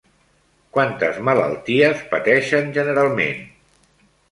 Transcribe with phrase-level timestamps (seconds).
[0.77, 3.49] Quantes malalties pateixen generalment?